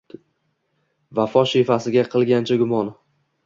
Vafo 1.19 1.45
shevasiga 1.53 2.07
qilgancha 2.17 2.61
gumon 2.67 2.95